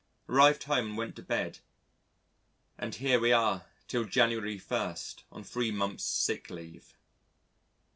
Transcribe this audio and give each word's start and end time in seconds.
Arrived 0.27 0.63
home 0.63 0.87
and 0.87 0.97
went 0.97 1.15
to 1.15 1.21
bed 1.21 1.59
and 2.75 2.95
here 2.95 3.19
we 3.19 3.31
are 3.31 3.67
till 3.87 4.03
Jan. 4.03 4.31
1st 4.31 5.21
on 5.31 5.43
3 5.43 5.69
months' 5.69 6.05
sick 6.05 6.49
leave. 6.49 6.95